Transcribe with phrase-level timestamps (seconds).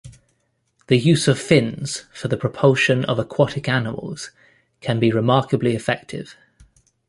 [0.87, 4.31] The use of fins for the propulsion of aquatic animals
[4.79, 6.35] can be remarkably effective.